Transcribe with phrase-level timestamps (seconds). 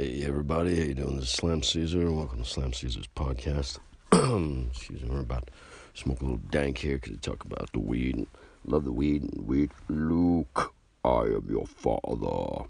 [0.00, 1.16] Hey everybody, how you doing?
[1.16, 2.12] This is Slam Caesar.
[2.12, 3.80] Welcome to Slam Caesar's podcast.
[4.70, 7.80] Excuse me, we're about to smoke a little dank here because we talk about the
[7.80, 8.28] weed.
[8.64, 9.28] Love the weed.
[9.44, 9.72] Weed.
[9.88, 10.72] Luke,
[11.04, 12.68] I am your father.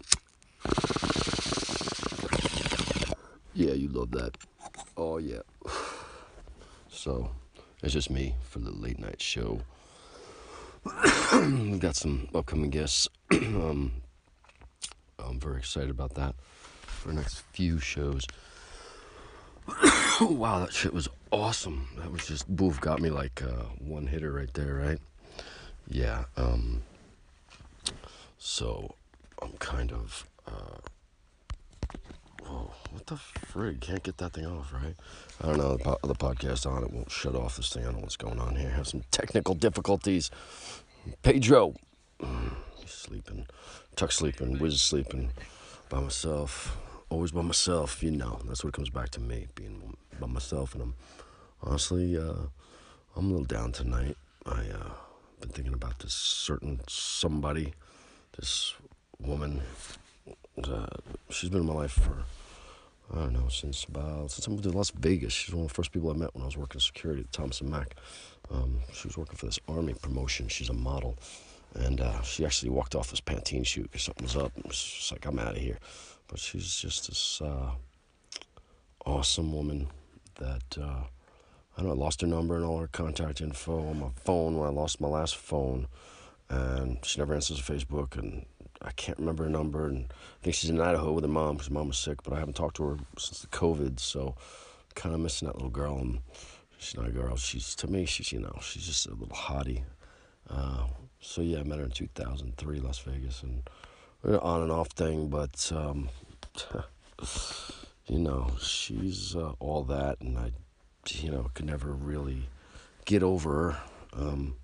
[3.53, 4.35] Yeah, you love that.
[4.97, 5.41] Oh yeah.
[6.89, 7.29] So,
[7.83, 9.59] it's just me for the late night show.
[11.33, 13.07] We've got some upcoming guests.
[13.31, 14.01] um,
[15.19, 16.33] I'm very excited about that
[16.99, 18.27] for the next few shows.
[20.21, 21.87] wow, that shit was awesome.
[21.97, 24.99] That was just boof got me like uh, one hitter right there, right?
[25.87, 26.25] Yeah.
[26.37, 26.81] Um.
[28.37, 28.95] So
[29.41, 30.25] I'm kind of.
[30.47, 30.79] Uh,
[32.45, 33.81] whoa, what the frig?
[33.81, 34.95] Can't get that thing off, right?
[35.41, 35.77] I don't know.
[35.77, 37.83] The, po- the podcast on it won't shut off this thing.
[37.83, 38.69] I don't know what's going on here.
[38.69, 40.31] I have some technical difficulties.
[41.21, 41.75] Pedro,
[42.21, 42.53] mm,
[42.85, 43.45] sleeping.
[43.95, 44.59] Tuck sleeping.
[44.59, 45.31] Wiz sleeping.
[45.89, 46.77] By myself.
[47.09, 48.03] Always by myself.
[48.03, 48.39] You know.
[48.45, 49.47] That's what comes back to me.
[49.55, 50.73] Being by myself.
[50.73, 50.95] And I'm
[51.61, 52.47] honestly, uh,
[53.15, 54.17] I'm a little down tonight.
[54.45, 54.91] I, uh,
[55.39, 57.73] been thinking about this certain somebody,
[58.37, 58.73] this
[59.21, 59.61] woman.
[60.63, 60.87] Uh,
[61.29, 62.23] she's been in my life for
[63.11, 65.33] I don't know since about since I moved to Las Vegas.
[65.33, 67.69] She's one of the first people I met when I was working security at Thompson
[67.69, 67.95] Mack.
[68.51, 70.47] Um, she was working for this army promotion.
[70.47, 71.17] She's a model,
[71.73, 74.51] and uh, she actually walked off this Pantene shoot because something was up.
[74.57, 75.79] It was like I'm out of here.
[76.29, 77.71] But she's just this uh,
[79.05, 79.87] awesome woman
[80.35, 80.77] that.
[80.79, 81.03] Uh,
[81.79, 84.67] I know I lost her number and all her contact info on my phone when
[84.67, 85.87] I lost my last phone,
[86.49, 88.45] and she never answers Facebook, and
[88.81, 91.69] I can't remember her number, and I think she's in Idaho with her mom because
[91.69, 94.35] mom was sick, but I haven't talked to her since the COVID, so
[94.95, 96.19] kind of missing that little girl, and
[96.77, 97.37] she's not a girl.
[97.37, 99.83] She's to me, she's you know, she's just a little hottie.
[100.49, 100.87] Uh,
[101.21, 103.63] so yeah, I met her in 2003, Las Vegas, and
[104.23, 106.09] on and off thing, but um,
[108.07, 110.51] you know, she's uh, all that, and I
[111.11, 112.49] you know, could never really
[113.05, 113.51] get over
[114.13, 114.21] her.
[114.21, 114.55] Um,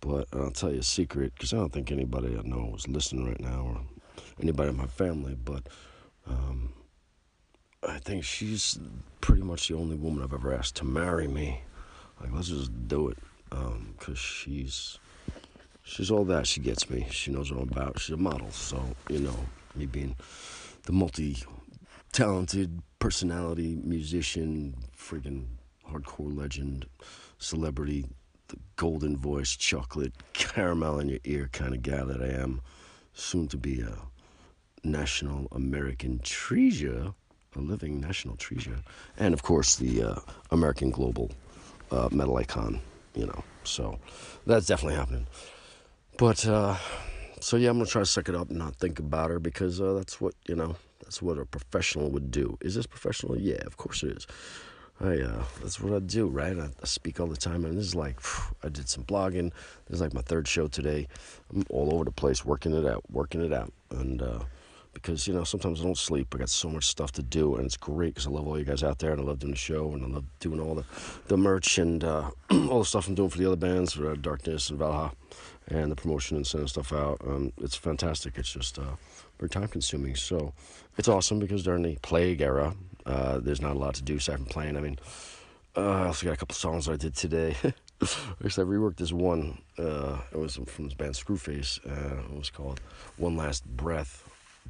[0.00, 3.26] but I'll tell you a secret, because I don't think anybody I know is listening
[3.26, 3.80] right now, or
[4.40, 5.66] anybody in my family, but
[6.26, 6.72] um,
[7.86, 8.78] I think she's
[9.20, 11.62] pretty much the only woman I've ever asked to marry me.
[12.20, 13.18] Like, let's just do it,
[13.50, 14.98] because um, she's
[15.86, 16.46] she's all that.
[16.46, 17.06] She gets me.
[17.10, 17.98] She knows what I'm about.
[18.00, 19.36] She's a model, so you know,
[19.74, 20.16] me being
[20.82, 25.46] the multi-talented personality, musician, friggin'
[25.88, 26.86] hardcore legend,
[27.38, 28.04] celebrity,
[28.48, 32.60] the golden voice, chocolate, caramel in your ear kind of guy that I am,
[33.14, 33.96] soon to be a
[34.84, 37.14] national American treasure,
[37.54, 38.78] a living national treasure,
[39.16, 40.14] and of course the uh,
[40.50, 41.30] American global
[41.90, 42.80] uh, metal icon,
[43.14, 43.44] you know.
[43.64, 43.98] So
[44.46, 45.26] that's definitely happening.
[46.18, 46.76] But uh,
[47.40, 49.80] so yeah, I'm gonna try to suck it up and not think about her because
[49.80, 50.76] uh, that's what you know.
[51.02, 52.58] That's what a professional would do.
[52.62, 53.38] Is this professional?
[53.38, 54.26] Yeah, of course it is.
[54.98, 56.58] I uh, that's what I do, right?
[56.58, 58.18] I, I, speak all the time, and this is like
[58.64, 59.52] I did some blogging.
[59.86, 61.06] This is like my third show today.
[61.52, 64.40] I'm all over the place, working it out, working it out, and uh,
[64.94, 66.34] because you know sometimes I don't sleep.
[66.34, 68.64] I got so much stuff to do, and it's great because I love all you
[68.64, 70.84] guys out there, and I love doing the show, and I love doing all the
[71.26, 74.14] the merch and uh, all the stuff I'm doing for the other bands, for uh,
[74.14, 75.12] Darkness and Valhalla,
[75.68, 77.20] and the promotion and sending stuff out.
[77.26, 78.38] Um, it's fantastic.
[78.38, 78.96] It's just uh,
[79.38, 80.14] very time consuming.
[80.14, 80.52] So
[80.96, 84.36] it's awesome because during the plague era, uh, there's not a lot to do aside
[84.36, 84.76] from playing.
[84.76, 84.98] I mean,
[85.76, 87.56] uh, I also got a couple songs I did today.
[88.44, 89.58] Actually, I reworked this one.
[89.78, 91.80] Uh, it was from this band Screwface.
[91.86, 92.80] Uh, it was called
[93.16, 94.22] One Last Breath.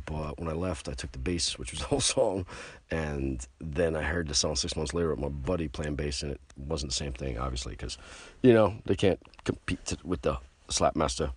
[0.05, 2.47] But when I left, I took the bass, which was the whole song,
[2.91, 6.33] and then I heard the song six months later with my buddy playing bass, and
[6.33, 7.97] it wasn't the same thing, obviously, because,
[8.43, 11.33] you know, they can't compete with the Slapmaster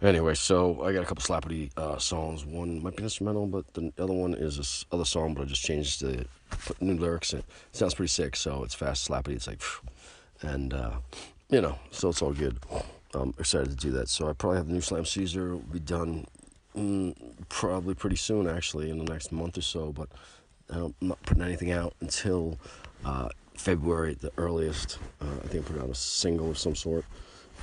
[0.00, 2.46] Anyway, so I got a couple slappity uh, songs.
[2.46, 5.62] One might be instrumental, but the other one is this other song, but I just
[5.62, 7.34] changed the put new lyrics.
[7.34, 9.34] It sounds pretty sick, so it's fast, slappity.
[9.34, 9.60] It's like,
[10.40, 10.98] and uh,
[11.50, 12.60] you know, so it's all good.
[13.12, 14.08] I'm excited to do that.
[14.08, 16.28] So I probably have the new Slam Caesar will be done
[16.76, 17.16] mm,
[17.48, 19.90] probably pretty soon, actually, in the next month or so.
[19.90, 20.10] But
[20.70, 22.56] I'm not putting anything out until
[23.04, 25.00] uh, February at the earliest.
[25.20, 27.04] Uh, I think I put out a single of some sort.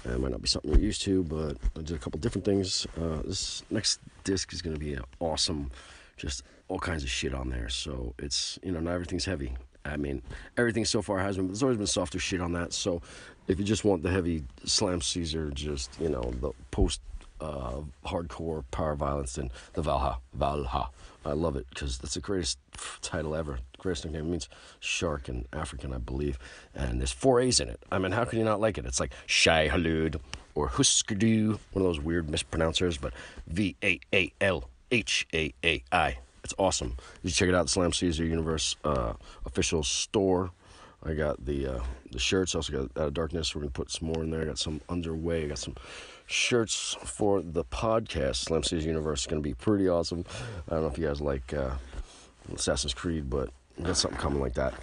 [0.05, 2.85] It might not be something you're used to, but I did a couple different things.
[2.99, 5.71] Uh, this next disc is going to be awesome.
[6.17, 7.69] Just all kinds of shit on there.
[7.69, 9.55] So it's, you know, not everything's heavy.
[9.83, 10.21] I mean,
[10.57, 12.73] everything so far has been, there's always been softer shit on that.
[12.73, 13.01] So
[13.47, 17.01] if you just want the heavy Slam Caesar, just, you know, the post
[17.41, 20.17] uh, hardcore power violence, then the Valha.
[20.37, 20.89] Valha.
[21.25, 22.59] I love it because that's the greatest
[23.01, 23.59] title ever.
[23.79, 24.47] Greatest nickname means
[24.79, 26.37] shark in African, I believe.
[26.75, 27.81] And there's four A's in it.
[27.91, 28.85] I mean, how can you not like it?
[28.85, 30.19] It's like Shai Hulud
[30.53, 33.13] or Hüsker Dü, one of those weird mispronouncers, but
[33.47, 36.17] V A A L H A A I.
[36.43, 36.95] It's awesome.
[37.23, 39.13] You check it out, the Slam Caesar Universe uh,
[39.45, 40.51] official store.
[41.03, 41.79] I got the uh,
[42.11, 42.55] the shirts.
[42.55, 43.53] I also got Out of Darkness.
[43.53, 44.41] We're gonna put some more in there.
[44.41, 45.45] I got some underway.
[45.45, 45.75] I got some
[46.25, 48.37] shirts for the podcast.
[48.37, 50.25] Slam Caesar Universe is gonna be pretty awesome.
[50.67, 51.71] I don't know if you guys like uh,
[52.53, 53.49] Assassin's Creed, but
[53.81, 54.73] got something coming like that.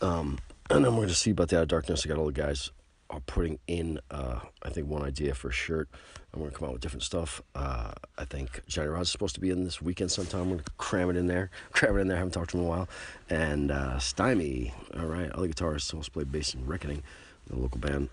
[0.00, 0.38] Um,
[0.70, 2.04] and then we're gonna see about the Out of Darkness.
[2.04, 2.70] I got all the guys
[3.12, 5.88] are putting in, uh, I think, one idea for a shirt.
[6.32, 7.42] I'm going to come out with different stuff.
[7.54, 10.48] Uh, I think Johnny Rod's supposed to be in this weekend sometime.
[10.48, 11.50] We're going to cram it in there.
[11.72, 12.16] Cram it in there.
[12.16, 12.88] I haven't talked to him in a while.
[13.28, 17.02] And uh, Stymie, all right, other guitarist, supposed to play bass in Reckoning,
[17.48, 18.08] the local band,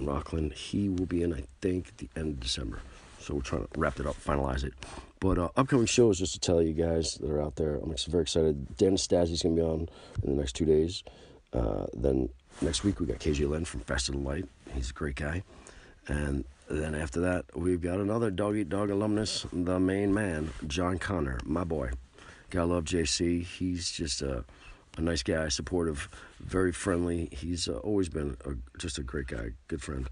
[0.00, 0.52] uh, Rockland.
[0.52, 2.80] He will be in, I think, at the end of December.
[3.20, 4.74] So we're trying to wrap it up, finalize it.
[5.20, 8.22] But uh, upcoming shows, just to tell you guys that are out there, I'm very
[8.22, 8.76] excited.
[8.76, 9.88] Dan Nastasi's going to be on
[10.22, 11.02] in the next two days.
[11.52, 12.28] Uh, then
[12.62, 14.46] next week we got KJ Len from Faster to Light.
[14.74, 15.42] He's a great guy.
[16.06, 20.98] And then after that, we've got another Dog Eat Dog alumnus, the main man, John
[20.98, 21.90] Connor, my boy.
[22.50, 23.44] Gotta love JC.
[23.44, 24.44] He's just a,
[24.98, 26.08] a nice guy, supportive,
[26.40, 27.28] very friendly.
[27.32, 30.08] He's uh, always been a, just a great guy, good friend.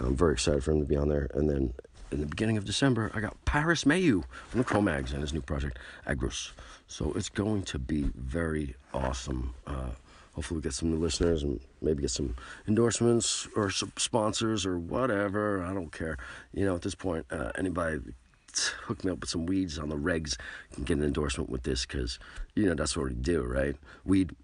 [0.00, 1.28] I'm very excited for him to be on there.
[1.34, 1.74] And then
[2.10, 5.42] in the beginning of December, I got Paris Mayhew from the Cro-Mags and his new
[5.42, 6.52] project, Aggros.
[6.86, 9.54] So it's going to be very awesome.
[9.66, 9.90] Uh,
[10.34, 12.34] hopefully we get some new listeners and maybe get some
[12.66, 15.62] endorsements or sponsors or whatever.
[15.62, 16.16] I don't care.
[16.54, 18.00] You know, at this point, uh, anybody
[18.84, 20.36] hook me up with some weeds on the regs
[20.72, 22.18] can get an endorsement with this because,
[22.54, 23.76] you know, that's what we do, right?
[24.04, 24.34] Weed,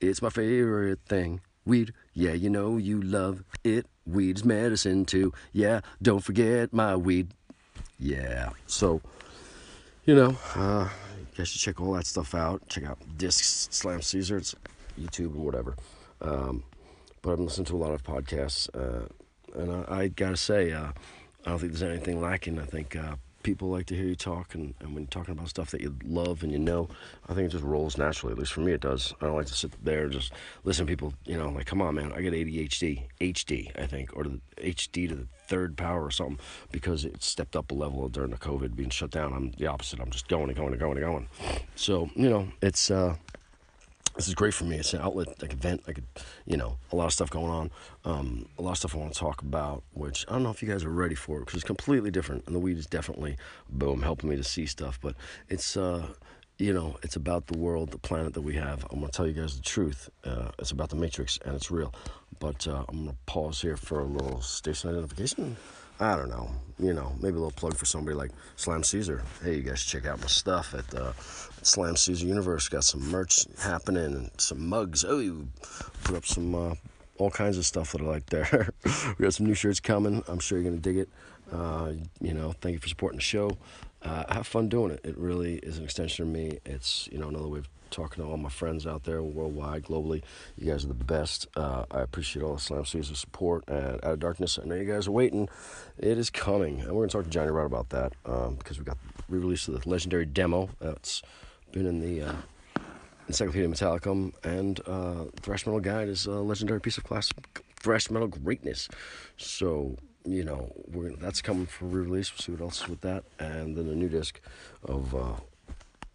[0.00, 1.40] it's my favorite thing.
[1.64, 3.86] Weed, yeah, you know you love it.
[4.06, 5.32] Weed's medicine too.
[5.52, 7.32] Yeah, don't forget my weed.
[7.98, 8.50] Yeah.
[8.66, 9.00] So,
[10.04, 10.88] you know, uh,
[11.18, 12.68] you guys should check all that stuff out.
[12.68, 14.36] Check out Discs Slam Caesar.
[14.36, 14.54] It's
[15.00, 15.76] YouTube and whatever.
[16.20, 16.64] Um,
[17.22, 19.06] but I've listened to a lot of podcasts, uh,
[19.58, 20.88] and I, I, gotta say, uh,
[21.46, 22.58] I don't think there's anything lacking.
[22.58, 25.48] I think uh, people like to hear you talk, and, and, when you're talking about
[25.48, 26.88] stuff that you love and you know,
[27.28, 28.32] I think it just rolls naturally.
[28.32, 29.14] At least for me, it does.
[29.20, 30.32] I don't like to sit there and just
[30.64, 31.14] listen to people.
[31.24, 35.08] You know, like, come on, man, I got ADHD, HD, I think, or the HD
[35.08, 36.38] to the third power or something,
[36.72, 39.32] because it stepped up a level during the COVID being shut down.
[39.32, 40.00] I'm the opposite.
[40.00, 41.28] I'm just going and going and going and going.
[41.76, 43.16] So you know, it's uh,
[44.16, 44.76] this is great for me.
[44.76, 46.02] It's an outlet, like a vent, like a,
[46.46, 47.70] you know, a lot of stuff going on.
[48.04, 50.62] Um, a lot of stuff I want to talk about, which I don't know if
[50.62, 52.44] you guys are ready for because it's completely different.
[52.46, 53.36] And the weed is definitely,
[53.68, 54.98] boom, helping me to see stuff.
[55.02, 55.16] But
[55.48, 56.06] it's, uh,
[56.58, 58.86] you know, it's about the world, the planet that we have.
[58.90, 60.08] I'm gonna tell you guys the truth.
[60.22, 61.92] Uh, it's about the Matrix, and it's real.
[62.38, 65.56] But uh, I'm gonna pause here for a little station identification.
[66.00, 69.22] I don't know, you know, maybe a little plug for somebody like Slam Caesar.
[69.42, 71.12] Hey, you guys check out my stuff at uh,
[71.62, 72.68] Slam Caesar Universe.
[72.68, 75.04] Got some merch happening and some mugs.
[75.04, 75.48] Oh, you
[76.02, 76.74] put up some uh,
[77.18, 78.70] all kinds of stuff that I like there.
[79.18, 80.24] we got some new shirts coming.
[80.26, 81.08] I'm sure you're gonna dig it.
[81.52, 83.56] Uh, you know, thank you for supporting the show.
[84.02, 85.00] Uh, have fun doing it.
[85.04, 86.58] It really is an extension of me.
[86.64, 90.22] It's you know another way of talking to all my friends out there worldwide, globally.
[90.56, 91.46] You guys are the best.
[91.56, 93.64] Uh, I appreciate all the Slam Caesar support.
[93.68, 95.48] And Out of Darkness, I know you guys are waiting.
[95.98, 96.80] It is coming.
[96.80, 98.98] And we're going to talk to Johnny Rod about that um, because we got
[99.28, 101.22] re release of the legendary demo that's
[101.72, 102.22] been in the.
[102.22, 102.34] Uh,
[103.26, 108.28] Encyclopedia Metallicum and uh, Thrash Metal Guide is a legendary piece of classic thrash metal
[108.28, 108.86] greatness.
[109.38, 110.70] So you know,
[111.20, 112.32] that's coming for re-release.
[112.32, 114.40] We'll see what else with that, and then a new disc
[114.84, 115.36] of uh,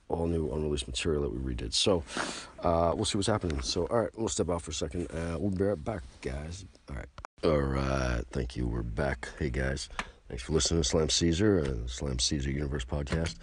[0.10, 1.74] all new unreleased material that we redid.
[1.74, 2.04] So
[2.62, 3.62] uh, we'll see what's happening.
[3.62, 5.08] So all right, we'll step out for a second.
[5.12, 6.66] Uh, we'll be right back, guys.
[6.89, 7.08] All right,
[7.44, 8.24] all right.
[8.32, 8.68] Thank you.
[8.68, 9.30] We're back.
[9.38, 9.89] Hey guys,
[10.28, 13.36] thanks for listening to Slam Caesar and Slam Caesar Universe podcast.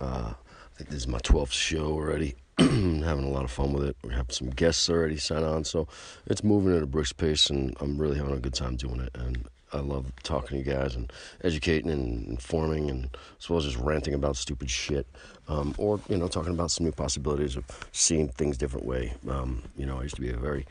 [0.00, 2.34] Uh, I think this is my twelfth show already.
[2.58, 3.96] having a lot of fun with it.
[4.04, 5.88] We have some guests already signed on, so
[6.26, 9.10] it's moving at a brisk pace, and I'm really having a good time doing it.
[9.14, 11.12] And I love talking to you guys and
[11.42, 15.06] educating and informing, and as well as just ranting about stupid shit,
[15.48, 19.14] um, or you know, talking about some new possibilities of seeing things different way.
[19.28, 20.64] Um, you know, I used to be a very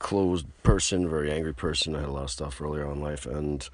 [0.00, 1.94] closed person, very angry person.
[1.94, 3.68] I had a lot of stuff earlier on in life, and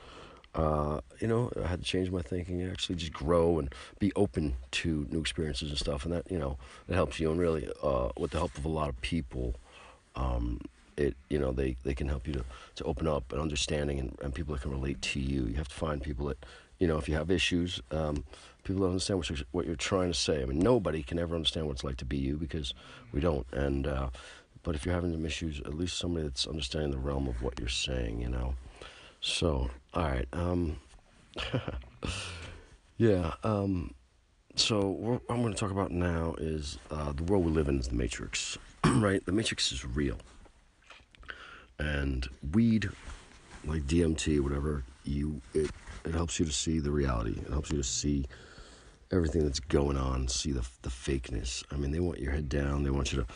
[0.54, 4.54] uh, you know, I had to change my thinking, actually just grow and be open
[4.72, 7.30] to new experiences and stuff, and that you know, that helps you.
[7.30, 9.54] And really, uh, with the help of a lot of people.
[10.16, 10.60] Um,
[10.96, 12.44] it you know they, they can help you to,
[12.76, 15.46] to open up and understanding and, and people that can relate to you.
[15.46, 16.44] You have to find people that
[16.78, 18.24] you know if you have issues um,
[18.64, 20.42] people don't understand what you're, what you're trying to say.
[20.42, 22.74] I mean nobody can ever understand what it's like to be you because
[23.12, 23.46] we don't.
[23.52, 24.10] And uh,
[24.62, 27.58] but if you're having some issues at least somebody that's understanding the realm of what
[27.58, 28.54] you're saying you know.
[29.20, 30.76] So all right um,
[32.96, 33.94] yeah um,
[34.56, 37.80] so what i'm going to talk about now is uh, the world we live in
[37.80, 39.24] is the matrix right?
[39.24, 40.18] The matrix is real
[41.84, 42.88] and weed
[43.66, 45.70] like DMT whatever you it
[46.04, 48.26] it helps you to see the reality it helps you to see
[49.14, 51.64] everything that's going on, see the the fakeness.
[51.70, 52.82] I mean, they want your head down.
[52.82, 53.26] They want you to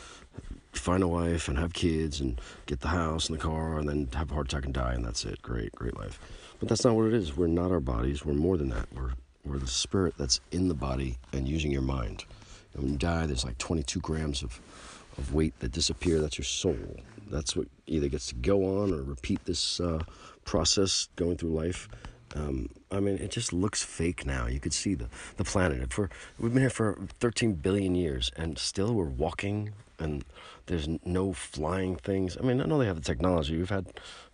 [0.73, 4.09] find a wife and have kids and get the house and the car and then
[4.15, 5.41] have a heart attack and die and that's it.
[5.43, 6.21] Great, great life.
[6.61, 7.37] But that's not what it is.
[7.37, 8.25] We're not our bodies.
[8.25, 8.87] We're more than that.
[8.95, 9.13] We're
[9.45, 12.25] we're the spirit that's in the body and using your mind.
[12.75, 14.61] And when you die, there's like 22 grams of
[15.17, 16.21] of weight that disappear.
[16.21, 16.77] That's your soul.
[17.31, 20.03] That's what either gets to go on or repeat this uh,
[20.45, 21.89] process going through life.
[22.35, 24.47] Um, I mean, it just looks fake now.
[24.47, 25.93] You could see the, the planet.
[25.93, 30.25] For we've been here for 13 billion years, and still we're walking, and
[30.67, 32.37] there's no flying things.
[32.39, 33.57] I mean, I know they have the technology.
[33.57, 33.87] We've had,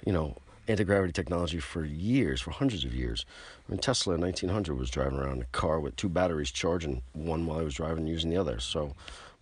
[0.04, 0.36] you know,
[0.66, 3.26] anti gravity technology for years, for hundreds of years.
[3.68, 7.46] I mean, Tesla in 1900 was driving around a car with two batteries charging one
[7.46, 8.60] while he was driving, using the other.
[8.60, 8.94] So,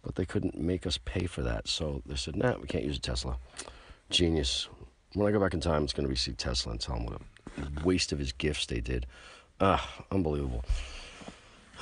[0.02, 1.68] but they couldn't make us pay for that.
[1.68, 3.38] So they said, "Nah, we can't use a Tesla."
[4.10, 4.68] Genius.
[5.14, 7.06] When I go back in time, it's going to be see Tesla and tell him
[7.06, 7.20] what
[7.58, 9.06] a waste of his gifts they did.
[9.60, 10.64] Ah, unbelievable.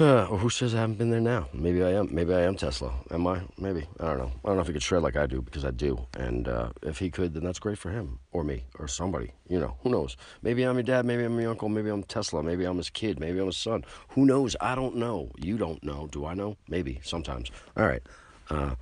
[0.00, 1.47] Uh, who says I haven't been there now?
[1.52, 2.09] Maybe I am.
[2.11, 2.90] Maybe I am Tesla.
[3.11, 3.42] Am I?
[3.59, 3.87] Maybe.
[4.00, 4.33] I don't know.
[4.42, 6.07] I don't know if he could shred like I do because I do.
[6.14, 9.33] And uh, if he could, then that's great for him or me or somebody.
[9.47, 10.16] You know, who knows?
[10.40, 11.04] Maybe I'm your dad.
[11.04, 11.69] Maybe I'm your uncle.
[11.69, 12.42] Maybe I'm Tesla.
[12.42, 13.21] Maybe I'm his kid.
[13.21, 13.85] Maybe I'm his son.
[14.11, 14.57] Who knows?
[14.59, 15.33] I don't know.
[15.37, 16.09] You don't know.
[16.11, 16.57] Do I know?
[16.66, 17.50] Maybe sometimes.
[17.76, 18.02] All right.
[18.49, 18.76] Uh,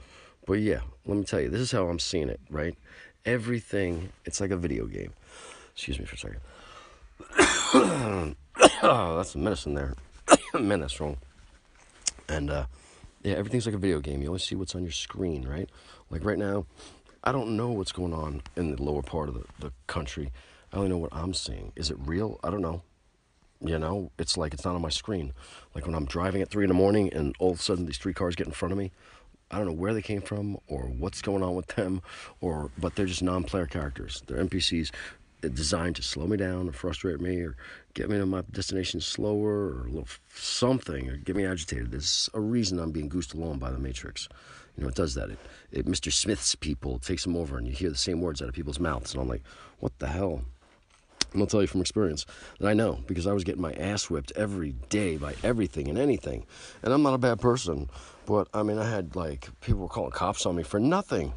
[0.46, 2.76] but yeah, let me tell you, this is how I'm seeing it, right?
[3.24, 5.12] Everything, it's like a video game.
[5.72, 6.40] Excuse me for a second.
[8.84, 9.94] oh, that's some medicine there.
[10.60, 11.16] menace wrong.
[12.28, 12.66] And uh,
[13.22, 14.22] yeah, everything's like a video game.
[14.22, 15.68] You always see what's on your screen, right?
[16.10, 16.66] Like right now,
[17.24, 20.30] I don't know what's going on in the lower part of the, the country.
[20.72, 21.72] I only know what I'm seeing.
[21.76, 22.38] Is it real?
[22.42, 22.82] I don't know.
[23.60, 25.32] You know, it's like it's not on my screen.
[25.74, 27.98] Like when I'm driving at three in the morning and all of a sudden these
[27.98, 28.92] three cars get in front of me.
[29.50, 32.02] I don't know where they came from or what's going on with them,
[32.40, 34.22] or but they're just non-player characters.
[34.26, 34.90] They're NPCs
[35.40, 37.56] designed to slow me down or frustrate me or
[37.98, 41.90] get me to my destination slower or a little something or get me agitated.
[41.90, 44.28] There's a reason I'm being goosed along by the Matrix.
[44.76, 45.30] You know, it does that.
[45.30, 45.38] It,
[45.72, 46.12] it Mr.
[46.12, 49.12] Smith's people takes them over and you hear the same words out of people's mouths.
[49.12, 49.42] And I'm like,
[49.80, 50.42] what the hell?
[51.32, 52.24] And I'll tell you from experience
[52.60, 55.98] that I know because I was getting my ass whipped every day by everything and
[55.98, 56.46] anything.
[56.84, 57.90] And I'm not a bad person,
[58.26, 61.32] but I mean, I had like people were calling cops on me for nothing.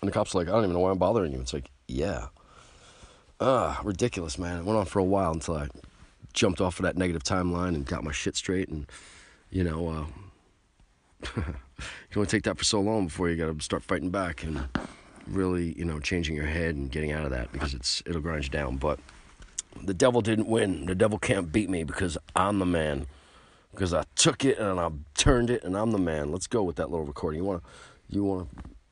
[0.00, 1.40] And the cops like, I don't even know why I'm bothering you.
[1.40, 2.26] It's like, yeah,
[3.40, 4.58] uh, ridiculous, man.
[4.58, 5.68] It went on for a while until I
[6.32, 8.68] jumped off of that negative timeline and got my shit straight.
[8.68, 8.86] And,
[9.50, 13.82] you know, uh, you only take that for so long before you got to start
[13.82, 14.68] fighting back and
[15.26, 18.44] really, you know, changing your head and getting out of that because it's it'll grind
[18.44, 18.76] you down.
[18.76, 19.00] But
[19.82, 20.86] the devil didn't win.
[20.86, 23.06] The devil can't beat me because I'm the man.
[23.72, 26.32] Because I took it and I turned it and I'm the man.
[26.32, 27.40] Let's go with that little recording.
[27.40, 27.62] You wanna,
[28.08, 28.46] you wanna.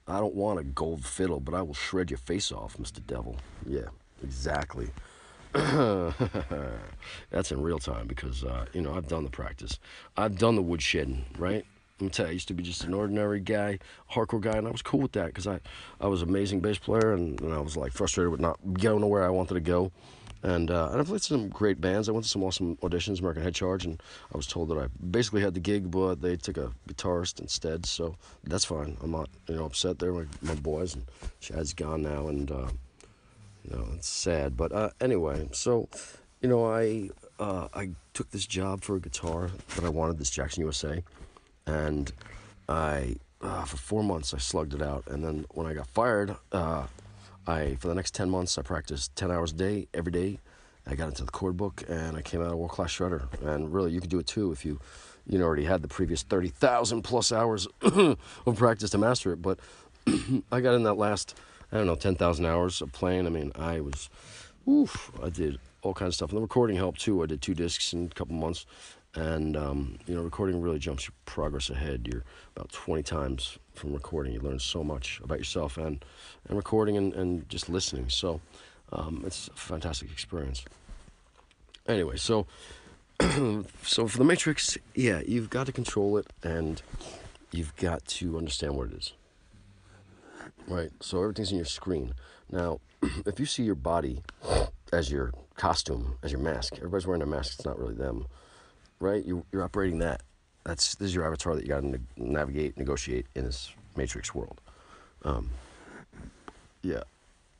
[0.06, 3.04] I don't want a gold fiddle, but I will shred your face off, Mr.
[3.06, 3.36] Devil.
[3.66, 3.88] Yeah.
[4.24, 4.88] Exactly.
[5.52, 9.78] That's in real time because, uh, you know, I've done the practice.
[10.16, 11.64] I've done the woodshedding, right?
[12.00, 13.78] Let me tell you, I used to be just an ordinary guy,
[14.10, 15.60] hardcore guy, and I was cool with that because I,
[16.00, 19.02] I was an amazing bass player and, and I was like frustrated with not going
[19.02, 19.92] to where I wanted to go.
[20.42, 22.08] And, uh, and I played some great bands.
[22.08, 24.02] I went to some awesome auditions, American Head Charge, and
[24.32, 27.86] I was told that I basically had the gig, but they took a guitarist instead.
[27.86, 28.96] So that's fine.
[29.02, 29.98] I'm not, you know, upset.
[29.98, 31.04] They're my, my boys, and
[31.40, 32.68] Chad's gone now, and uh,
[33.70, 34.56] know, it's sad.
[34.56, 35.88] But uh, anyway, so
[36.40, 40.30] you know, I uh, I took this job for a guitar that I wanted, this
[40.30, 41.02] Jackson USA,
[41.66, 42.12] and
[42.68, 46.36] I uh, for four months I slugged it out, and then when I got fired,
[46.52, 46.86] uh,
[47.46, 50.38] I for the next ten months I practiced ten hours a day every day.
[50.86, 53.26] I got into the chord book and I came out a world class shredder.
[53.42, 54.80] And really, you could do it too if you,
[55.26, 58.18] you know, already had the previous thirty thousand plus hours of
[58.56, 59.40] practice to master it.
[59.40, 59.58] But
[60.52, 61.38] I got in that last
[61.74, 63.26] I don't know, 10,000 hours of playing.
[63.26, 64.08] I mean, I was,
[64.68, 66.30] oof, I did all kinds of stuff.
[66.30, 67.20] And the recording helped too.
[67.20, 68.64] I did two discs in a couple months.
[69.16, 72.08] And, um, you know, recording really jumps your progress ahead.
[72.10, 72.22] You're
[72.54, 74.32] about 20 times from recording.
[74.32, 76.04] You learn so much about yourself and,
[76.48, 78.08] and recording and, and just listening.
[78.08, 78.40] So
[78.92, 80.64] um, it's a fantastic experience.
[81.88, 82.46] Anyway, so
[83.20, 86.82] so for the Matrix, yeah, you've got to control it and
[87.50, 89.12] you've got to understand what it is.
[90.66, 90.90] Right.
[91.00, 92.14] So everything's in your screen.
[92.50, 92.80] Now,
[93.26, 94.22] if you see your body
[94.92, 97.54] as your costume, as your mask, everybody's wearing a mask.
[97.56, 98.26] It's not really them,
[99.00, 99.24] right?
[99.24, 100.22] You, you're operating that.
[100.64, 104.60] That's this is your avatar that you got to navigate, negotiate in this matrix world.
[105.24, 105.50] Um,
[106.82, 107.02] yeah,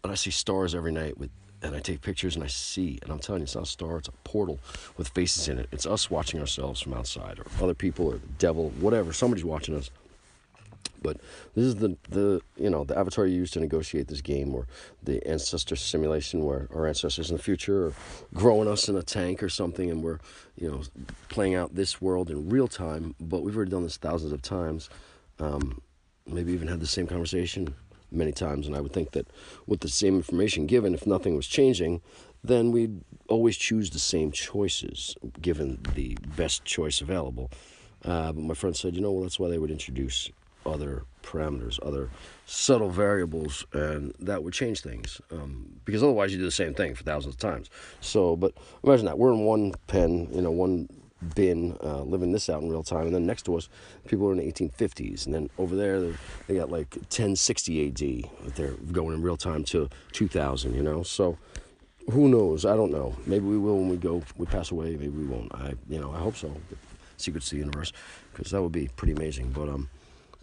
[0.03, 1.31] and I see stars every night with,
[1.63, 3.99] and I take pictures and I see, and I'm telling you, it's not a star,
[3.99, 4.59] it's a portal
[4.97, 5.69] with faces in it.
[5.73, 9.13] It's us watching ourselves from outside, or other people, or the devil, whatever.
[9.13, 9.91] Somebody's watching us
[11.05, 11.19] But
[11.55, 14.67] this is the, the you know the avatar you use to negotiate this game, or
[15.03, 17.93] the ancestor simulation where our ancestors in the future are
[18.33, 20.19] growing us in a tank or something, and we're
[20.57, 20.83] you know
[21.29, 23.15] playing out this world in real time.
[23.21, 24.89] But we've already done this thousands of times.
[25.39, 25.81] Um,
[26.27, 27.75] maybe even had the same conversation
[28.11, 29.27] many times, and I would think that
[29.67, 32.01] with the same information given, if nothing was changing,
[32.43, 37.51] then we'd always choose the same choices given the best choice available.
[38.05, 40.31] Uh, but my friend said, you know, well, that's why they would introduce
[40.67, 42.11] other parameters, other
[42.47, 45.21] subtle variables, and that would change things.
[45.31, 47.71] Um, because otherwise, you do the same thing for thousands of times.
[48.01, 48.53] So, but
[48.83, 50.89] imagine that we're in one pen, you know, one
[51.35, 53.69] bin, uh, living this out in real time, and then next to us,
[54.07, 56.13] people are in the 1850s, and then over there,
[56.47, 60.75] they got like 1060 AD they're going in real time to 2000.
[60.75, 61.39] You know, so
[62.11, 62.65] who knows?
[62.65, 63.17] I don't know.
[63.27, 64.91] Maybe we will when we go, we pass away.
[64.97, 65.55] Maybe we won't.
[65.55, 66.55] I, you know, I hope so.
[67.17, 67.93] Secrets to the universe,
[68.33, 69.51] because that would be pretty amazing.
[69.51, 69.89] But um,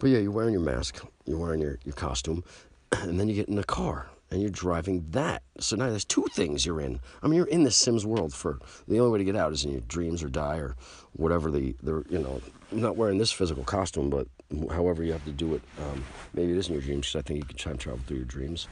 [0.02, 2.42] but yeah, you're wearing your mask, you're wearing your your costume,
[2.92, 5.42] and then you get in the car and you're driving that.
[5.60, 6.98] So now there's two things you're in.
[7.22, 9.64] I mean, you're in the Sims world for the only way to get out is
[9.64, 10.74] in your dreams or die or
[11.12, 12.40] whatever the the you know.
[12.72, 14.26] Not wearing this physical costume, but
[14.70, 15.62] however you have to do it.
[15.78, 16.04] Um,
[16.34, 18.26] maybe it is in your dreams because I think you can time travel through your
[18.26, 18.66] dreams.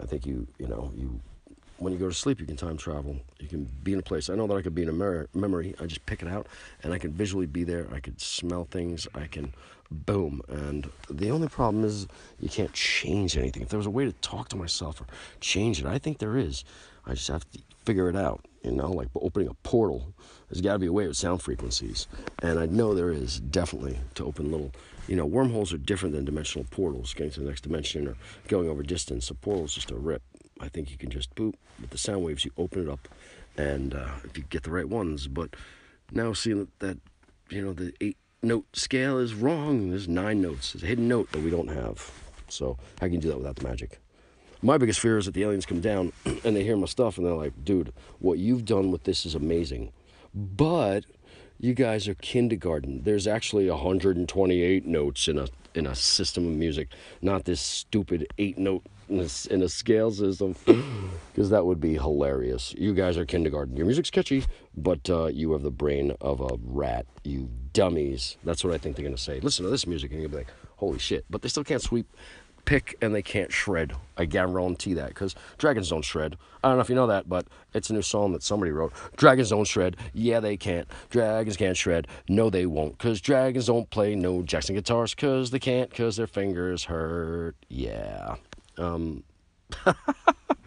[0.00, 1.20] I think you you know you
[1.82, 3.16] when you go to sleep, you can time travel.
[3.40, 4.30] You can be in a place.
[4.30, 5.74] I know that I could be in a mer- memory.
[5.80, 6.46] I just pick it out,
[6.82, 7.88] and I can visually be there.
[7.92, 9.08] I could smell things.
[9.14, 9.52] I can,
[9.92, 10.42] boom.
[10.48, 12.06] And the only problem is
[12.40, 13.62] you can't change anything.
[13.62, 15.06] If there was a way to talk to myself or
[15.40, 16.64] change it, I think there is.
[17.06, 18.44] I just have to figure it out.
[18.62, 20.14] You know, like opening a portal.
[20.48, 22.06] There's got to be a way with sound frequencies,
[22.42, 24.70] and I know there is definitely to open little.
[25.08, 28.14] You know, wormholes are different than dimensional portals, getting to the next dimension or
[28.46, 29.28] going over distance.
[29.30, 30.22] A portal is just a rip
[30.62, 32.44] I think you can just boop with the sound waves.
[32.44, 33.08] You open it up,
[33.56, 35.26] and uh, if you get the right ones.
[35.26, 35.56] But
[36.12, 36.98] now seeing that, that
[37.50, 39.90] you know the eight note scale is wrong.
[39.90, 40.72] There's nine notes.
[40.72, 42.10] There's a hidden note that we don't have.
[42.48, 44.00] So how can you do that without the magic?
[44.62, 46.12] My biggest fear is that the aliens come down
[46.44, 49.34] and they hear my stuff and they're like, dude, what you've done with this is
[49.34, 49.92] amazing.
[50.34, 51.04] But
[51.58, 53.02] you guys are kindergarten.
[53.04, 56.88] There's actually 128 notes in a in a system of music,
[57.20, 60.54] not this stupid eight note in a, in a scale system,
[61.32, 62.74] because that would be hilarious.
[62.76, 63.76] You guys are kindergarten.
[63.76, 64.44] Your music's catchy,
[64.76, 67.06] but uh, you have the brain of a rat.
[67.24, 68.36] You dummies.
[68.44, 69.40] That's what I think they're gonna say.
[69.40, 71.24] Listen to this music, and you'll be like, holy shit.
[71.30, 72.06] But they still can't sweep
[72.64, 73.94] pick and they can't shred.
[74.16, 76.36] I guarantee that because dragons don't shred.
[76.62, 78.92] I don't know if you know that, but it's a new song that somebody wrote.
[79.16, 79.96] Dragons don't shred.
[80.12, 80.86] Yeah, they can't.
[81.10, 82.06] Dragons can't shred.
[82.28, 86.26] No, they won't because dragons don't play no Jackson guitars because they can't because their
[86.26, 87.56] fingers hurt.
[87.68, 88.36] Yeah.
[88.78, 89.24] Um,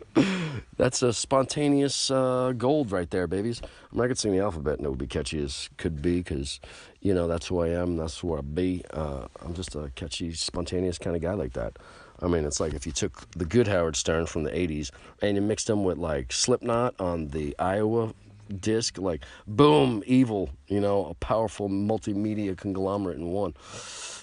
[0.78, 3.62] that's a spontaneous uh, gold right there, babies.
[3.64, 6.18] I, mean, I could sing the alphabet and it would be catchy as could be
[6.18, 6.60] because,
[7.02, 7.98] you know, that's who I am.
[7.98, 8.84] That's who I be.
[8.92, 11.78] Uh, I'm just a catchy, spontaneous kind of guy like that.
[12.22, 15.36] I mean, it's like if you took the good Howard Stern from the 80s and
[15.36, 18.14] you mixed him with like Slipknot on the Iowa
[18.60, 23.54] disc, like boom, evil, you know, a powerful multimedia conglomerate in one.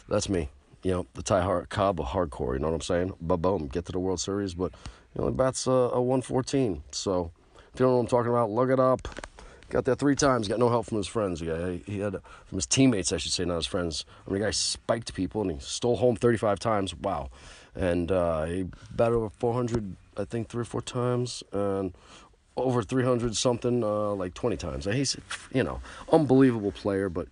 [0.09, 0.49] That's me.
[0.83, 3.15] You know, the Ty Hard- Cobb of hardcore, you know what I'm saying?
[3.21, 4.73] Boom, get to the World Series, but
[5.15, 6.83] he only bats a, a 114.
[6.91, 7.31] So
[7.73, 9.09] if you don't know what I'm talking about, look it up.
[9.73, 10.49] Got there three times.
[10.49, 11.41] Got no help from his friends.
[11.41, 11.47] He,
[11.87, 12.13] he had
[12.45, 14.05] from his teammates, I should say, not his friends.
[14.27, 16.95] I mean, the guy spiked people and he stole home 35 times.
[16.95, 17.31] Wow.
[17.75, 21.95] And uh, he batted over 400, I think, three or four times, and
[22.55, 24.87] over 300 something, uh, like 20 times.
[24.87, 25.17] And he's,
[25.55, 25.81] you know,
[26.13, 27.29] unbelievable player, but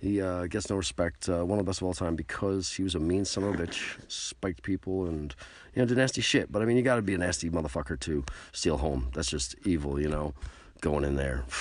[0.00, 1.28] he uh, gets no respect.
[1.28, 3.54] Uh, one of the best of all time because he was a mean son of
[3.54, 5.34] a bitch, spiked people, and
[5.74, 6.50] you know, did nasty shit.
[6.50, 9.08] But I mean, you got to be a nasty motherfucker to steal home.
[9.12, 10.34] That's just evil, you know,
[10.80, 11.44] going in there.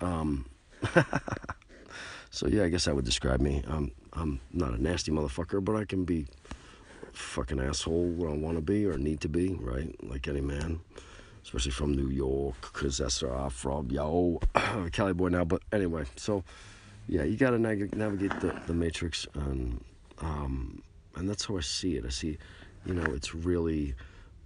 [0.00, 0.44] Um,
[2.30, 3.62] so yeah, I guess that would describe me.
[3.68, 6.26] Um, I'm not a nasty motherfucker, but I can be
[7.12, 9.88] fucking asshole where I want to be or need to be, right?
[10.02, 10.80] Like any man,
[11.42, 14.40] especially from New York, because that's where I'm from, yo,
[14.92, 15.44] Cali boy now.
[15.44, 16.44] But anyway, so
[17.08, 19.82] yeah, you got to navigate the, the matrix, and
[20.20, 20.82] um,
[21.16, 22.04] and that's how I see it.
[22.06, 22.38] I see
[22.86, 23.94] you know, it's really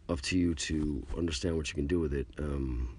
[0.08, 2.26] up to you to understand what you can do with it.
[2.38, 2.94] Um,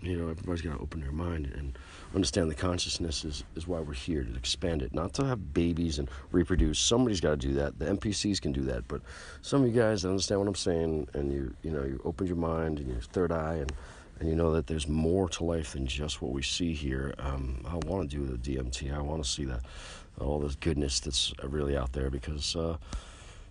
[0.00, 1.76] you know, everybody's got to open their mind and
[2.14, 5.98] understand the consciousness is, is why we're here to expand it, not to have babies
[5.98, 6.78] and reproduce.
[6.78, 7.78] Somebody's got to do that.
[7.78, 9.02] The NPCs can do that, but
[9.42, 12.38] some of you guys understand what I'm saying, and you you know you opened your
[12.38, 13.72] mind and your third eye, and
[14.20, 17.14] and you know that there's more to life than just what we see here.
[17.18, 18.94] Um, I want to do the DMT.
[18.94, 19.62] I want to see that
[20.20, 22.56] all this goodness that's really out there because.
[22.56, 22.76] Uh,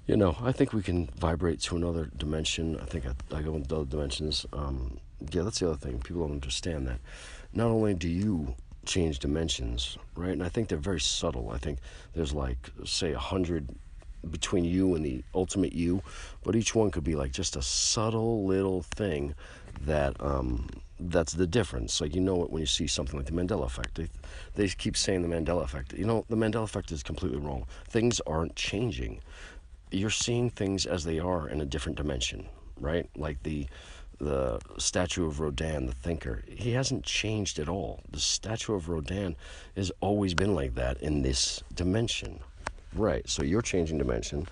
[0.08, 2.80] you know, I think we can vibrate to another dimension.
[2.80, 4.46] I think I, I go into other dimensions.
[4.54, 5.00] Um,
[5.32, 6.00] yeah, that's the other thing.
[6.00, 7.00] People don't understand that.
[7.52, 10.32] Not only do you change dimensions, right?
[10.32, 11.52] And I think they're very subtle.
[11.52, 11.80] I think
[12.14, 13.68] there's like, say, a hundred
[14.32, 16.02] between you and the ultimate you,
[16.44, 19.36] but each one could be like just a subtle little thing
[19.86, 20.68] that um,
[21.00, 22.02] that's the difference.
[22.02, 23.96] Like you know it when you see something like the Mandela effect.
[23.96, 24.10] They,
[24.56, 25.94] they keep saying the Mandela effect.
[25.94, 27.66] You know the Mandela effect is completely wrong.
[27.90, 29.22] Things aren't changing.
[29.92, 32.48] You're seeing things as they are in a different dimension,
[32.80, 33.10] right?
[33.16, 33.68] Like the
[34.20, 38.02] the statue of Rodin, the thinker, he hasn't changed at all.
[38.10, 39.36] The statue of Rodin
[39.76, 42.40] has always been like that in this dimension.
[42.96, 43.30] Right.
[43.30, 44.48] So you're changing dimension,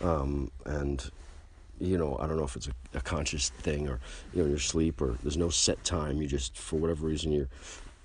[0.00, 1.10] um, and
[1.80, 3.98] you know I don't know if it's a, a, conscious thing or
[4.32, 6.20] you know your sleep or there's no set time.
[6.20, 7.48] You just for whatever reason you're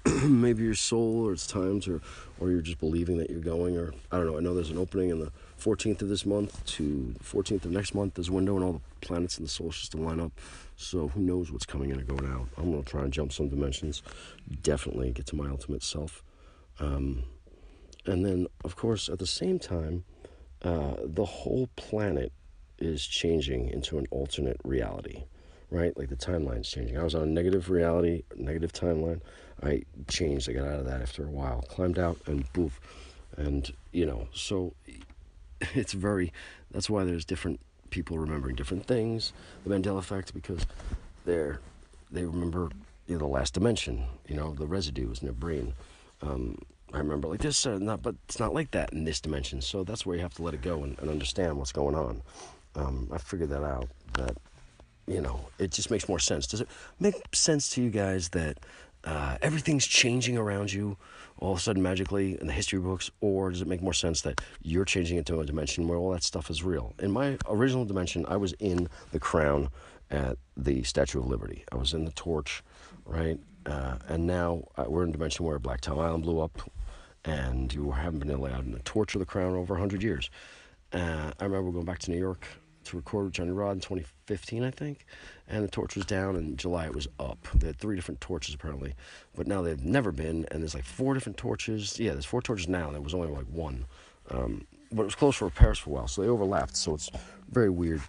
[0.23, 2.01] maybe your soul or it's times or
[2.39, 4.37] or you're just believing that you're going or I don't know.
[4.37, 7.93] I know there's an opening in the 14th of this month to 14th of next
[7.93, 8.13] month.
[8.13, 10.31] There's a window and all the planets in the solar system line up.
[10.77, 12.47] So who knows what's coming in and going out?
[12.57, 14.03] I'm gonna try and jump some dimensions.
[14.61, 16.23] Definitely get to my ultimate self.
[16.79, 17.23] Um,
[18.05, 20.03] and then, of course, at the same time,
[20.61, 22.31] uh, the whole planet
[22.79, 25.23] is changing into an alternate reality,
[25.69, 25.95] right?
[25.97, 26.97] Like the timeline's changing.
[26.97, 29.21] I was on a negative reality, negative timeline.
[29.63, 30.49] I changed.
[30.49, 32.79] I got out of that after a while, climbed out, and poof.
[33.37, 34.73] And, you know, so
[35.73, 36.33] it's very,
[36.71, 37.59] that's why there's different
[37.89, 39.31] people remembering different things.
[39.65, 40.65] The Mandela effect, because
[41.25, 41.59] they're,
[42.11, 42.69] they remember
[43.07, 45.73] you know, the last dimension, you know, the residue is in their brain.
[46.21, 46.57] Um,
[46.93, 49.61] I remember like this, uh, not, but it's not like that in this dimension.
[49.61, 52.21] So that's where you have to let it go and, and understand what's going on.
[52.75, 53.89] Um, I figured that out.
[54.13, 54.37] That
[55.07, 56.47] you know, it just makes more sense.
[56.47, 56.67] Does it
[56.99, 58.57] make sense to you guys that
[59.03, 60.97] uh, everything's changing around you
[61.37, 64.21] all of a sudden magically in the history books, or does it make more sense
[64.21, 66.93] that you're changing into a dimension where all that stuff is real?
[66.99, 69.69] In my original dimension, I was in the crown
[70.09, 71.65] at the Statue of Liberty.
[71.71, 72.63] I was in the torch,
[73.05, 73.37] right?
[73.65, 76.61] Uh, and now uh, we're in a dimension where Black Tom Island blew up
[77.25, 80.29] and you haven't been allowed in the torch torture the crown over 100 years.
[80.93, 82.47] Uh, I remember going back to New York
[82.85, 85.05] to record with Johnny Rod in 2015, I think,
[85.47, 86.35] and the torch was down.
[86.35, 87.47] In July, it was up.
[87.53, 88.93] They had three different torches apparently,
[89.35, 91.99] but now they've never been, and there's like four different torches.
[91.99, 92.91] Yeah, there's four torches now.
[92.91, 93.85] There was only like one,
[94.31, 96.75] um, but it was closed for repairs for a while, so they overlapped.
[96.75, 97.11] So it's
[97.49, 98.01] very weird.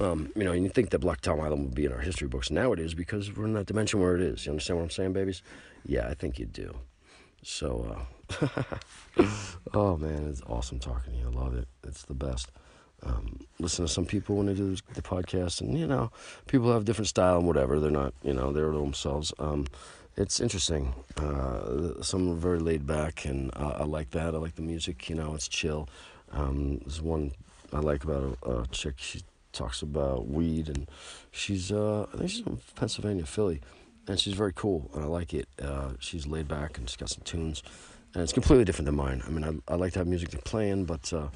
[0.00, 2.26] Um, you know, and you think that Black Tom Island would be in our history
[2.26, 2.50] books.
[2.50, 4.46] Now it is because we're in that dimension where it is.
[4.46, 5.42] You understand what I'm saying, babies?
[5.84, 6.74] Yeah, I think you do.
[7.42, 8.06] So,
[8.40, 8.62] uh,
[9.74, 11.26] oh man, it's awesome talking to you.
[11.26, 11.68] I love it.
[11.84, 12.50] It's the best.
[13.04, 16.10] Um, listen to some people when they do the podcast, and you know,
[16.46, 17.80] people have different style and whatever.
[17.80, 19.32] They're not, you know, they're themselves.
[19.38, 19.66] Um,
[20.16, 20.94] it's interesting.
[21.16, 24.34] Uh, some are very laid back, and uh, I like that.
[24.34, 25.08] I like the music.
[25.08, 25.88] You know, it's chill.
[26.32, 27.32] Um, there's one
[27.72, 28.94] I like about a, a chick.
[28.98, 30.88] She talks about weed, and
[31.30, 33.60] she's uh, I think she's from Pennsylvania, Philly
[34.06, 35.48] and she's very cool, and I like it.
[35.60, 37.62] Uh, she's laid back and she's got some tunes,
[38.14, 39.22] and it's completely different than mine.
[39.26, 41.28] I mean, I, I like to have music to play in, but uh,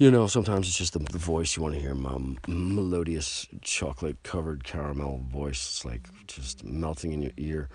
[0.00, 1.94] you know, sometimes it's just the, the voice you want to hear.
[1.94, 2.16] My
[2.48, 5.58] melodious, chocolate-covered caramel voice.
[5.58, 7.68] It's like just melting in your ear.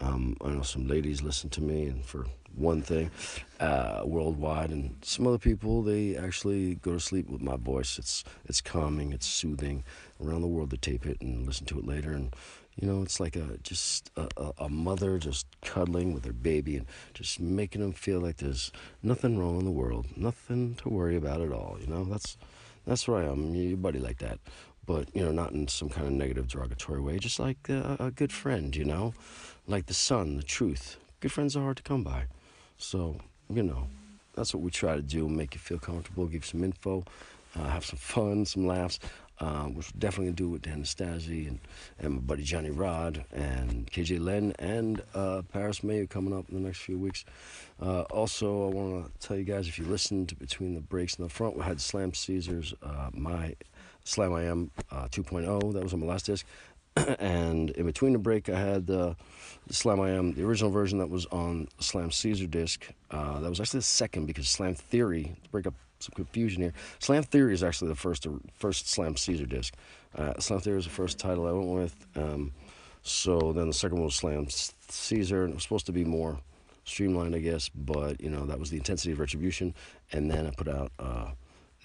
[0.00, 3.10] Um, I know some ladies listen to me, and for one thing,
[3.58, 7.98] uh, worldwide, and some other people they actually go to sleep with my voice.
[7.98, 9.82] It's it's calming, it's soothing.
[10.24, 12.32] Around the world, they tape it and listen to it later, and
[12.76, 16.86] you know, it's like a just a, a, mother just cuddling with her baby and
[17.12, 21.42] just making them feel like there's nothing wrong in the world, nothing to worry about
[21.42, 21.76] at all.
[21.80, 22.36] You know, that's
[22.86, 23.54] that's where I am.
[23.54, 24.38] Your buddy like that,
[24.86, 27.18] but you know, not in some kind of negative, derogatory way.
[27.18, 29.12] Just like a, a good friend, you know,
[29.66, 30.96] like the sun, the truth.
[31.20, 32.24] Good friends are hard to come by,
[32.78, 33.18] so
[33.50, 33.86] you know,
[34.34, 35.28] that's what we try to do.
[35.28, 37.04] Make you feel comfortable, give some info,
[37.54, 38.98] uh, have some fun, some laughs
[39.38, 41.58] uh, which definitely going to do with Dan Nastasi and,
[41.98, 46.54] and my buddy Johnny Rod and KJ Len and uh, Paris May coming up in
[46.54, 47.24] the next few weeks.
[47.80, 51.24] Uh, also, I want to tell you guys if you listened between the breaks in
[51.24, 53.56] the front, we had Slam Caesars, uh, my
[54.04, 56.46] Slam I Am uh, 2.0, that was on my last disc.
[57.18, 59.16] and in between the break, I had the
[59.70, 62.86] Slam I Am, the original version that was on Slam Caesar disc.
[63.10, 66.72] Uh, that was actually the second because Slam Theory, to break up some confusion here.
[66.98, 69.74] Slam Theory is actually the first first Slam Caesar disc.
[70.16, 72.06] Uh, Slam Theory is the first title I went with.
[72.16, 72.52] Um,
[73.02, 76.38] so then the second one was Slam Caesar, and it was supposed to be more
[76.84, 77.68] streamlined, I guess.
[77.68, 79.74] But you know that was the intensity of retribution,
[80.12, 81.30] and then I put out uh,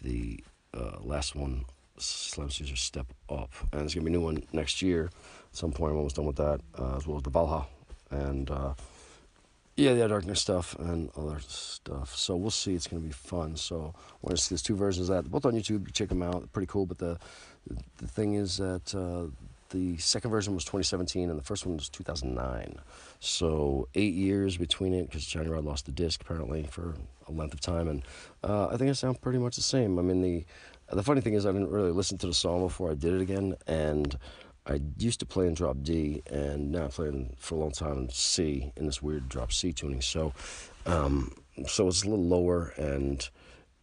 [0.02, 1.66] the uh, last one,
[1.98, 5.06] Slam Caesar Step Up, and there's gonna be a new one next year.
[5.06, 7.66] At some point, I'm almost done with that, uh, as well as the Valhalla,
[8.12, 8.74] and uh,
[9.78, 12.16] yeah, the Darkness stuff and other stuff.
[12.16, 12.74] So we'll see.
[12.74, 13.56] It's going to be fun.
[13.56, 15.32] So want to see there's two versions of that.
[15.32, 15.94] Both on YouTube.
[15.94, 16.52] Check them out.
[16.52, 16.88] Pretty cool.
[16.88, 17.20] But the
[17.98, 19.32] the thing is that uh,
[19.70, 22.80] the second version was 2017, and the first one was 2009.
[23.20, 26.96] So eight years between it, because Johnny Rod lost the disc apparently for
[27.28, 28.04] a length of time, and
[28.44, 30.00] uh, I think it sounds pretty much the same.
[30.00, 30.46] I mean, the
[30.92, 33.22] the funny thing is, I didn't really listen to the song before I did it
[33.22, 34.18] again, and
[34.68, 37.98] I used to play in drop D, and now I'm playing for a long time
[37.98, 40.02] in C in this weird drop C tuning.
[40.02, 40.34] So,
[40.86, 41.34] um,
[41.66, 43.28] so it's a little lower, and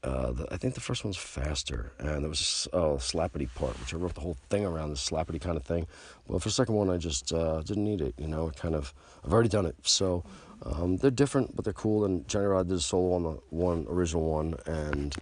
[0.02, 3.80] uh, the, I think the first one's faster, and there was a oh, slappity part,
[3.80, 5.86] which I wrote the whole thing around the slappity kind of thing.
[6.28, 8.14] Well, for the second one, I just uh, didn't need it.
[8.18, 8.92] You know, it kind of
[9.24, 10.22] I've already done it, so
[10.66, 12.04] um, they're different, but they're cool.
[12.04, 15.16] And Johnny Rod did a solo on the one original one, and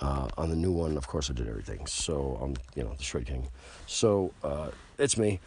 [0.00, 1.86] uh, on the new one, of course, I did everything.
[1.86, 3.48] So I'm, you know, the straight King.
[3.86, 4.70] So uh,
[5.02, 5.40] it's me.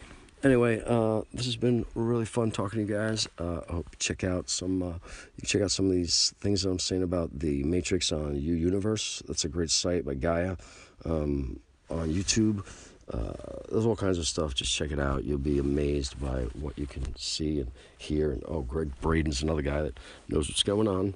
[0.44, 3.28] Anyway, uh, this has been really fun talking to you guys.
[3.40, 4.84] Uh, I hope you check out some.
[4.84, 4.94] Uh,
[5.38, 8.54] you check out some of these things that I'm saying about the Matrix on U
[8.54, 9.24] Universe.
[9.28, 10.58] That's a great site by Gaia
[11.06, 12.66] um, on YouTube.
[13.12, 13.34] Uh,
[13.72, 14.54] there's all kinds of stuff.
[14.54, 15.24] Just check it out.
[15.24, 18.32] You'll be amazed by what you can see and hear.
[18.32, 21.16] And oh, Gregg Braden's another guy that knows what's going on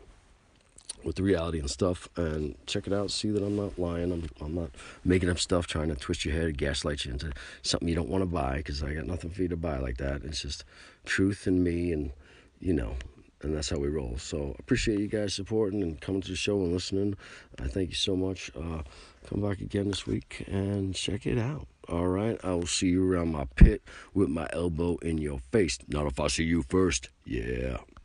[1.04, 4.28] with the reality and stuff and check it out see that i'm not lying i'm,
[4.42, 4.72] I'm not
[5.06, 8.22] making up stuff trying to twist your head gaslight you into something you don't want
[8.22, 10.24] to buy because i got nothing for you to buy like that.
[10.24, 10.64] It's just
[11.06, 12.12] truth and me and
[12.60, 12.96] you know
[13.42, 14.18] and that's how we roll.
[14.18, 17.16] So appreciate you guys supporting and coming to the show and listening.
[17.58, 18.52] I thank you so much.
[18.54, 18.82] Uh,
[19.30, 21.68] come back again this week and check it out.
[21.88, 23.82] All right i will see you around my pit
[24.14, 25.80] with my elbow in your face.
[25.88, 27.10] Not if i see you first.
[27.26, 27.78] Yeah